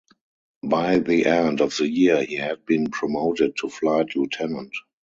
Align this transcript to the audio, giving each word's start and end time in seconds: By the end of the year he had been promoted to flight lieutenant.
By 0.65 0.97
the 0.97 1.27
end 1.27 1.61
of 1.61 1.77
the 1.77 1.87
year 1.87 2.23
he 2.25 2.33
had 2.37 2.65
been 2.65 2.89
promoted 2.89 3.55
to 3.57 3.69
flight 3.69 4.15
lieutenant. 4.15 4.73